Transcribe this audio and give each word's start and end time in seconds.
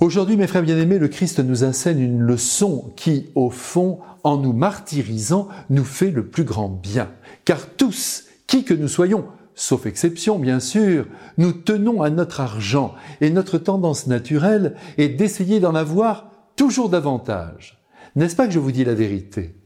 Aujourd'hui, 0.00 0.36
mes 0.36 0.46
frères 0.46 0.62
bien-aimés, 0.62 1.00
le 1.00 1.08
Christ 1.08 1.40
nous 1.40 1.64
enseigne 1.64 1.98
une 1.98 2.20
leçon 2.20 2.92
qui, 2.94 3.30
au 3.34 3.50
fond, 3.50 3.98
en 4.22 4.36
nous 4.36 4.52
martyrisant, 4.52 5.48
nous 5.70 5.84
fait 5.84 6.12
le 6.12 6.24
plus 6.24 6.44
grand 6.44 6.68
bien. 6.68 7.10
Car 7.44 7.66
tous, 7.76 8.26
qui 8.46 8.62
que 8.62 8.74
nous 8.74 8.86
soyons, 8.86 9.24
sauf 9.56 9.86
exception 9.86 10.38
bien 10.38 10.60
sûr, 10.60 11.06
nous 11.36 11.50
tenons 11.50 12.00
à 12.02 12.10
notre 12.10 12.40
argent 12.40 12.94
et 13.20 13.30
notre 13.30 13.58
tendance 13.58 14.06
naturelle 14.06 14.76
est 14.98 15.08
d'essayer 15.08 15.58
d'en 15.58 15.74
avoir 15.74 16.30
toujours 16.54 16.90
davantage. 16.90 17.82
N'est-ce 18.14 18.36
pas 18.36 18.46
que 18.46 18.52
je 18.52 18.60
vous 18.60 18.72
dis 18.72 18.84
la 18.84 18.94
vérité? 18.94 19.56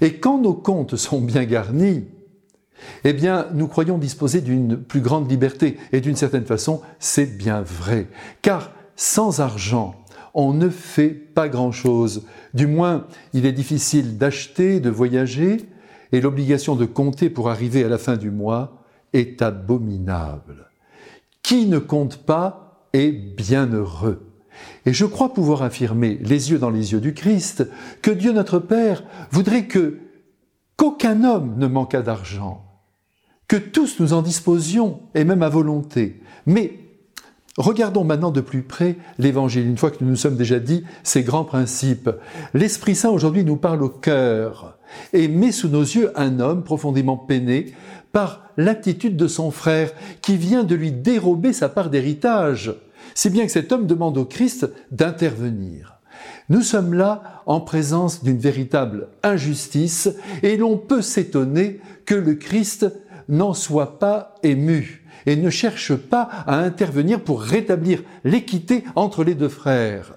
Et 0.00 0.14
quand 0.14 0.40
nos 0.40 0.54
comptes 0.54 0.96
sont 0.96 1.20
bien 1.20 1.44
garnis, 1.44 2.04
eh 3.04 3.12
bien, 3.12 3.48
nous 3.52 3.68
croyons 3.68 3.98
disposer 3.98 4.40
d'une 4.40 4.78
plus 4.78 5.00
grande 5.00 5.30
liberté. 5.30 5.76
Et 5.92 6.00
d'une 6.00 6.16
certaine 6.16 6.44
façon, 6.46 6.80
c'est 7.00 7.36
bien 7.36 7.60
vrai. 7.60 8.06
Car 8.40 8.70
sans 8.98 9.38
argent, 9.40 9.94
on 10.34 10.52
ne 10.52 10.68
fait 10.68 11.10
pas 11.10 11.48
grand-chose. 11.48 12.26
Du 12.52 12.66
moins, 12.66 13.06
il 13.32 13.46
est 13.46 13.52
difficile 13.52 14.18
d'acheter, 14.18 14.80
de 14.80 14.90
voyager, 14.90 15.68
et 16.10 16.20
l'obligation 16.20 16.74
de 16.74 16.84
compter 16.84 17.30
pour 17.30 17.48
arriver 17.48 17.84
à 17.84 17.88
la 17.88 17.96
fin 17.96 18.16
du 18.16 18.32
mois 18.32 18.82
est 19.12 19.40
abominable. 19.40 20.66
Qui 21.42 21.66
ne 21.66 21.78
compte 21.78 22.18
pas 22.18 22.88
est 22.92 23.12
bien 23.12 23.66
heureux. 23.66 24.26
Et 24.84 24.92
je 24.92 25.06
crois 25.06 25.32
pouvoir 25.32 25.62
affirmer, 25.62 26.18
les 26.20 26.50
yeux 26.50 26.58
dans 26.58 26.70
les 26.70 26.92
yeux 26.92 27.00
du 27.00 27.14
Christ, 27.14 27.68
que 28.02 28.10
Dieu 28.10 28.32
notre 28.32 28.58
Père 28.58 29.04
voudrait 29.30 29.66
que 29.66 30.00
qu'aucun 30.76 31.22
homme 31.22 31.54
ne 31.56 31.68
manquât 31.68 32.02
d'argent, 32.02 32.64
que 33.46 33.56
tous 33.56 34.00
nous 34.00 34.12
en 34.12 34.22
disposions, 34.22 35.02
et 35.14 35.22
même 35.22 35.44
à 35.44 35.48
volonté. 35.48 36.20
Mais 36.46 36.87
Regardons 37.58 38.04
maintenant 38.04 38.30
de 38.30 38.40
plus 38.40 38.62
près 38.62 38.96
l'Évangile, 39.18 39.66
une 39.66 39.76
fois 39.76 39.90
que 39.90 39.96
nous 40.00 40.10
nous 40.10 40.16
sommes 40.16 40.36
déjà 40.36 40.60
dit 40.60 40.84
ces 41.02 41.24
grands 41.24 41.44
principes. 41.44 42.08
L'Esprit 42.54 42.94
Saint 42.94 43.10
aujourd'hui 43.10 43.44
nous 43.44 43.56
parle 43.56 43.82
au 43.82 43.88
cœur 43.88 44.78
et 45.12 45.26
met 45.26 45.50
sous 45.50 45.68
nos 45.68 45.82
yeux 45.82 46.12
un 46.14 46.38
homme 46.38 46.62
profondément 46.62 47.16
peiné 47.16 47.74
par 48.12 48.44
l'attitude 48.56 49.16
de 49.16 49.26
son 49.26 49.50
frère 49.50 49.90
qui 50.22 50.36
vient 50.36 50.62
de 50.62 50.76
lui 50.76 50.92
dérober 50.92 51.52
sa 51.52 51.68
part 51.68 51.90
d'héritage. 51.90 52.72
C'est 53.14 53.30
bien 53.30 53.44
que 53.44 53.52
cet 53.52 53.72
homme 53.72 53.88
demande 53.88 54.18
au 54.18 54.24
Christ 54.24 54.70
d'intervenir. 54.92 55.98
Nous 56.50 56.62
sommes 56.62 56.94
là 56.94 57.42
en 57.46 57.60
présence 57.60 58.22
d'une 58.22 58.38
véritable 58.38 59.08
injustice 59.24 60.08
et 60.44 60.56
l'on 60.56 60.78
peut 60.78 61.02
s'étonner 61.02 61.80
que 62.06 62.14
le 62.14 62.34
Christ 62.34 62.86
n'en 63.28 63.54
soit 63.54 63.98
pas 63.98 64.34
ému 64.42 65.04
et 65.26 65.36
ne 65.36 65.50
cherche 65.50 65.94
pas 65.94 66.28
à 66.46 66.56
intervenir 66.56 67.20
pour 67.20 67.42
rétablir 67.42 68.02
l'équité 68.24 68.84
entre 68.94 69.24
les 69.24 69.34
deux 69.34 69.48
frères. 69.48 70.14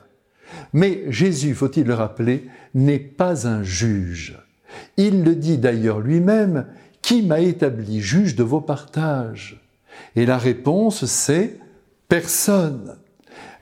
Mais 0.74 1.04
Jésus, 1.10 1.56
faut-il 1.56 1.86
le 1.86 1.94
rappeler, 1.94 2.48
n'est 2.74 3.00
pas 3.00 3.48
un 3.48 3.64
juge. 3.64 4.38
Il 4.98 5.24
le 5.24 5.36
dit 5.36 5.58
d'ailleurs 5.58 6.00
lui-même, 6.00 6.66
qui 7.02 7.24
m'a 7.24 7.40
établi 7.40 8.00
juge 8.00 8.36
de 8.36 8.44
vos 8.44 8.62
partages? 8.62 9.62
Et 10.16 10.26
la 10.26 10.38
réponse, 10.38 11.06
c'est 11.06 11.58
personne. 12.08 12.98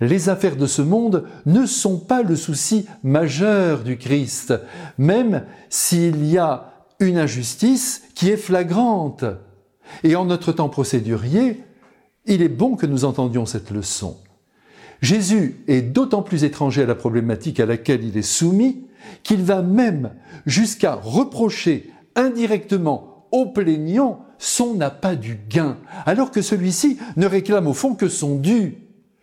Les 0.02 0.30
affaires 0.30 0.55
de 0.55 0.66
ce 0.66 0.81
monde 0.81 1.25
ne 1.45 1.66
sont 1.66 2.00
pas 2.00 2.22
le 2.22 2.36
souci 2.36 2.86
majeur 3.03 3.83
du 3.83 3.97
Christ, 3.97 4.53
même 4.97 5.44
s'il 5.70 6.25
y 6.25 6.38
a 6.38 6.73
une 7.00 7.17
injustice 7.17 8.03
qui 8.16 8.30
est 8.30 8.38
flagrante. 8.38 9.25
Et 10.03 10.16
en 10.16 10.25
notre 10.25 10.52
temps 10.52 10.69
procédurier, 10.69 11.64
il 12.25 12.42
est 12.42 12.50
bon 12.50 12.75
que 12.75 12.86
nous 12.86 13.05
entendions 13.05 13.45
cette 13.45 13.72
leçon. 13.72 14.17
Jésus 15.02 15.64
est 15.67 15.81
d'autant 15.81 16.22
plus 16.22 16.44
étranger 16.44 16.83
à 16.83 16.86
la 16.86 16.95
problématique 16.95 17.59
à 17.59 17.66
laquelle 17.66 18.03
il 18.03 18.17
est 18.17 18.22
soumis 18.22 18.86
qu'il 19.23 19.44
va 19.44 19.61
même 19.61 20.11
jusqu'à 20.45 20.95
reprocher 20.95 21.92
indirectement 22.16 23.27
au 23.31 23.45
plaignant 23.45 24.26
son 24.38 24.82
appât 24.82 25.15
du 25.15 25.39
gain, 25.49 25.77
alors 26.05 26.32
que 26.32 26.42
celui-ci 26.42 26.98
ne 27.15 27.26
réclame 27.26 27.67
au 27.67 27.73
fond 27.73 27.95
que 27.95 28.09
son 28.09 28.36
dû. 28.36 28.77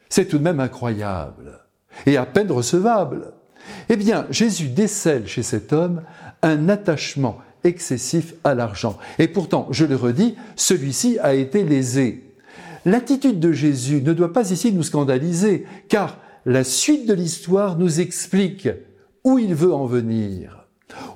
C'est 0.08 0.26
tout 0.26 0.38
de 0.38 0.42
même 0.42 0.60
incroyable 0.60 1.60
et 2.06 2.16
à 2.16 2.26
peine 2.26 2.50
recevable. 2.50 3.32
Eh 3.88 3.96
bien, 3.96 4.26
Jésus 4.30 4.68
décèle 4.68 5.26
chez 5.26 5.42
cet 5.42 5.72
homme 5.72 6.02
un 6.42 6.68
attachement 6.68 7.38
excessif 7.66 8.34
à 8.44 8.54
l'argent. 8.54 8.98
Et 9.18 9.28
pourtant, 9.28 9.68
je 9.70 9.84
le 9.84 9.96
redis, 9.96 10.36
celui-ci 10.56 11.18
a 11.18 11.34
été 11.34 11.64
lésé. 11.64 12.24
L'attitude 12.84 13.40
de 13.40 13.52
Jésus 13.52 14.00
ne 14.02 14.12
doit 14.12 14.32
pas 14.32 14.50
ici 14.50 14.72
nous 14.72 14.84
scandaliser, 14.84 15.66
car 15.88 16.18
la 16.44 16.62
suite 16.62 17.06
de 17.06 17.14
l'histoire 17.14 17.76
nous 17.76 18.00
explique 18.00 18.68
où 19.24 19.38
il 19.38 19.54
veut 19.54 19.74
en 19.74 19.86
venir. 19.86 20.65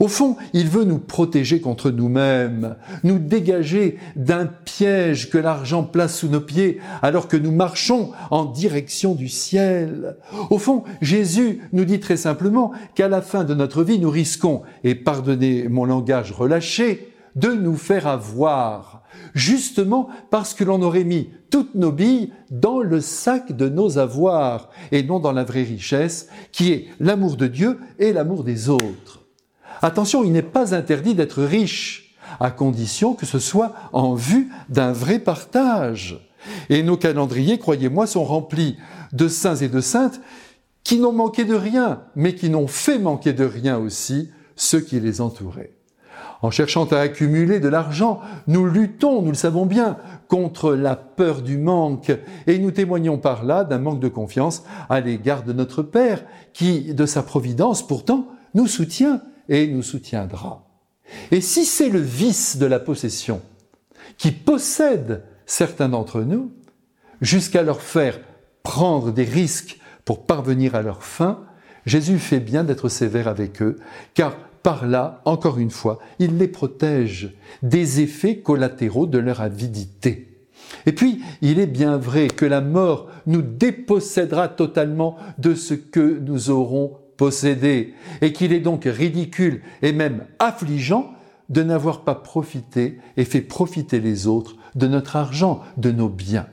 Au 0.00 0.08
fond, 0.08 0.36
il 0.53 0.69
veut 0.69 0.84
nous 0.84 0.98
protéger 0.98 1.60
contre 1.60 1.91
nous-mêmes, 1.91 2.76
nous 3.04 3.19
dégager 3.19 3.98
d'un 4.16 4.47
piège 4.47 5.31
que 5.31 5.38
l'argent 5.38 5.84
place 5.84 6.19
sous 6.19 6.28
nos 6.28 6.41
pieds 6.41 6.81
alors 7.03 7.28
que 7.28 7.36
nous 7.36 7.53
marchons 7.53 8.10
en 8.31 8.47
direction 8.47 9.14
du 9.14 9.28
ciel. 9.28 10.16
Au 10.50 10.58
fond, 10.58 10.84
Jésus 11.00 11.60
nous 11.72 11.84
dit 11.84 12.00
très 12.00 12.16
simplement 12.16 12.72
qu'à 12.94 13.08
la 13.08 13.22
fin 13.22 13.44
de 13.44 13.54
notre 13.54 13.84
vie, 13.84 13.98
nous 13.98 14.10
risquons, 14.10 14.62
et 14.82 14.94
pardonnez 14.94 15.69
mon 15.69 15.84
langage 15.84 16.32
relâché, 16.32 17.12
de 17.37 17.52
nous 17.52 17.76
faire 17.76 18.08
avoir, 18.08 19.04
justement 19.34 20.08
parce 20.31 20.52
que 20.52 20.64
l'on 20.64 20.82
aurait 20.82 21.04
mis 21.04 21.31
toutes 21.50 21.76
nos 21.76 21.92
billes 21.92 22.32
dans 22.50 22.81
le 22.81 23.00
sac 23.00 23.52
de 23.56 23.69
nos 23.69 23.98
avoirs, 23.98 24.70
et 24.91 25.04
non 25.04 25.20
dans 25.20 25.32
la 25.32 25.44
vraie 25.44 25.62
richesse, 25.62 26.28
qui 26.50 26.72
est 26.72 26.87
l'amour 26.98 27.37
de 27.37 27.47
Dieu 27.47 27.78
et 28.00 28.12
l'amour 28.12 28.42
des 28.42 28.69
autres. 28.69 29.20
Attention, 29.83 30.25
il 30.25 30.33
n'est 30.33 30.43
pas 30.43 30.75
interdit 30.75 31.15
d'être 31.15 31.43
riche, 31.43 32.17
à 32.39 32.51
condition 32.51 33.15
que 33.15 33.27
ce 33.27 33.39
soit 33.39 33.73
en 33.93 34.15
vue 34.15 34.51
d'un 34.69 34.93
vrai 34.93 35.19
partage. 35.19 36.29
Et 36.69 36.83
nos 36.83 36.97
calendriers, 36.97 37.59
croyez-moi, 37.59 38.07
sont 38.07 38.25
remplis 38.25 38.77
de 39.13 39.29
saints 39.29 39.57
et 39.57 39.69
de 39.69 39.81
saintes 39.81 40.21
qui 40.85 40.99
n'ont 40.99 41.13
manqué 41.13 41.45
de 41.45 41.55
rien, 41.55 42.03
mais 42.15 42.35
qui 42.35 42.51
n'ont 42.51 42.67
fait 42.67 42.99
manquer 42.99 43.33
de 43.33 43.45
rien 43.45 43.79
aussi 43.79 44.31
ceux 44.57 44.81
qui 44.81 45.01
les 45.01 45.21
entouraient. 45.21 45.73
En 46.43 46.51
cherchant 46.51 46.87
à 46.87 46.99
accumuler 46.99 47.61
de 47.61 47.69
l'argent, 47.69 48.21
nous 48.47 48.65
luttons, 48.65 49.21
nous 49.21 49.31
le 49.31 49.35
savons 49.35 49.67
bien, 49.67 49.99
contre 50.29 50.73
la 50.73 50.97
peur 50.97 51.43
du 51.43 51.59
manque, 51.59 52.12
et 52.47 52.59
nous 52.59 52.71
témoignons 52.71 53.19
par 53.19 53.45
là 53.45 53.65
d'un 53.65 53.79
manque 53.79 54.01
de 54.01 54.09
confiance 54.09 54.62
à 54.89 55.01
l'égard 55.01 55.43
de 55.43 55.53
notre 55.53 55.83
Père, 55.83 56.25
qui, 56.55 56.95
de 56.95 57.05
sa 57.05 57.23
providence, 57.23 57.87
pourtant, 57.87 58.29
nous 58.55 58.67
soutient 58.67 59.21
et 59.50 59.66
nous 59.66 59.83
soutiendra. 59.83 60.66
Et 61.31 61.43
si 61.43 61.66
c'est 61.66 61.91
le 61.91 62.00
vice 62.00 62.56
de 62.56 62.66
la 62.66 62.78
possession 62.78 63.43
qui 64.16 64.31
possède 64.31 65.25
certains 65.44 65.88
d'entre 65.88 66.22
nous, 66.22 66.53
jusqu'à 67.21 67.62
leur 67.62 67.83
faire 67.83 68.21
prendre 68.62 69.11
des 69.11 69.25
risques 69.25 69.78
pour 70.05 70.25
parvenir 70.25 70.75
à 70.75 70.83
leur 70.83 71.03
fin, 71.03 71.44
Jésus 71.84 72.19
fait 72.19 72.41
bien 72.41 72.65
d'être 72.65 72.88
sévère 72.88 73.28
avec 73.28 73.61
eux, 73.61 73.77
car 74.15 74.37
par 74.62 74.87
là, 74.87 75.22
encore 75.25 75.59
une 75.59 75.71
fois, 75.71 75.99
il 76.19 76.37
les 76.37 76.49
protège 76.49 77.34
des 77.62 78.00
effets 78.00 78.38
collatéraux 78.38 79.06
de 79.06 79.19
leur 79.19 79.41
avidité. 79.41 80.47
Et 80.87 80.93
puis, 80.93 81.22
il 81.41 81.59
est 81.59 81.67
bien 81.67 81.97
vrai 81.97 82.28
que 82.28 82.44
la 82.44 82.61
mort 82.61 83.09
nous 83.27 83.43
dépossédera 83.43 84.49
totalement 84.49 85.17
de 85.38 85.55
ce 85.55 85.75
que 85.75 86.21
nous 86.21 86.50
aurons 86.50 86.99
et 88.20 88.32
qu'il 88.32 88.53
est 88.53 88.60
donc 88.60 88.84
ridicule 88.84 89.62
et 89.82 89.92
même 89.92 90.25
affligeant 90.38 91.12
de 91.48 91.62
n'avoir 91.62 92.03
pas 92.03 92.14
profité 92.14 92.98
et 93.16 93.25
fait 93.25 93.41
profiter 93.41 94.00
les 94.00 94.26
autres 94.26 94.56
de 94.75 94.86
notre 94.86 95.16
argent, 95.16 95.62
de 95.76 95.91
nos 95.91 96.08
biens. 96.08 96.47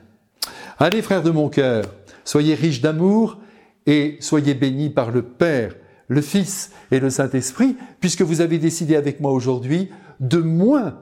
Allez, 0.78 1.02
frères 1.02 1.22
de 1.22 1.30
mon 1.30 1.48
cœur, 1.48 1.84
soyez 2.24 2.54
riches 2.54 2.80
d'amour 2.80 3.38
et 3.86 4.16
soyez 4.20 4.54
bénis 4.54 4.90
par 4.90 5.10
le 5.10 5.22
Père, 5.22 5.74
le 6.08 6.20
Fils 6.20 6.72
et 6.90 7.00
le 7.00 7.10
Saint-Esprit, 7.10 7.76
puisque 8.00 8.22
vous 8.22 8.40
avez 8.40 8.58
décidé 8.58 8.96
avec 8.96 9.20
moi 9.20 9.32
aujourd'hui 9.32 9.90
de 10.20 10.38
moins 10.38 11.00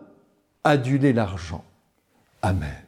aduler 0.63 1.13
l'argent. 1.13 1.65
Amen. 2.43 2.86